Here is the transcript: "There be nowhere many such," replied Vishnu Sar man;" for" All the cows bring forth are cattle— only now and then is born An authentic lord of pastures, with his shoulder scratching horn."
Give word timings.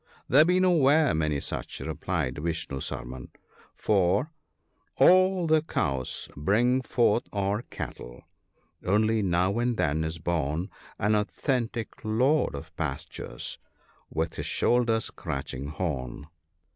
"There 0.29 0.43
be 0.45 0.59
nowhere 0.59 1.13
many 1.13 1.39
such," 1.39 1.79
replied 1.79 2.39
Vishnu 2.39 2.79
Sar 2.79 3.05
man;" 3.05 3.29
for" 3.85 4.31
All 4.97 5.45
the 5.45 5.61
cows 5.61 6.27
bring 6.35 6.81
forth 6.81 7.25
are 7.31 7.61
cattle— 7.61 8.23
only 8.83 9.21
now 9.21 9.59
and 9.59 9.77
then 9.77 10.03
is 10.03 10.17
born 10.17 10.71
An 10.97 11.13
authentic 11.13 12.03
lord 12.03 12.55
of 12.55 12.75
pastures, 12.75 13.59
with 14.09 14.37
his 14.37 14.47
shoulder 14.47 14.99
scratching 15.01 15.67
horn." 15.67 16.25